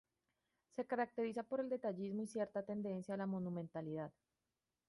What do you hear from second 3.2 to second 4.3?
monumentalidad.